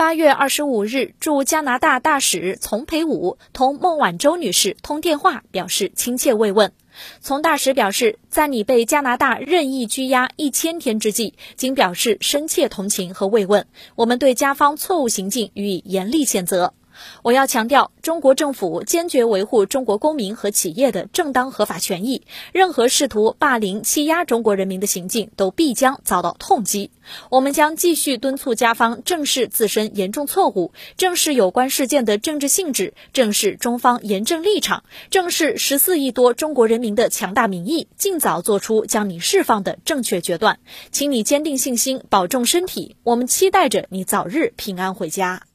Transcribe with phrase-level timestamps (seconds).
[0.00, 6.72] 八月二十五日，驻加拿大大使丛培武同孟晚舟女士通电话，表示亲切慰问。
[7.20, 13.66] 丛大使表示，在你被加拿大任意拘押一千天之际，仅表示深切同情和慰问。
[13.94, 16.72] 我们对加方错误行径予以严厉谴责。
[17.22, 22.22] 我要强调，中国政府坚决维护中国公民和企业的正当合法权益。
[22.52, 26.90] 任何试图霸凌、欺压中国人民的行径，都必将遭到痛击。
[27.30, 40.58] 我们将继续敦促加方正视自身严重错误，正视有关事件的政治性质，正视中方严正立场，正视十四亿多中国人民的强大民意，尽早做出将你释放的正确决断。
[40.92, 42.96] 请你坚定信心，保重身体。
[43.02, 45.49] 我们期待着你早日平安回家。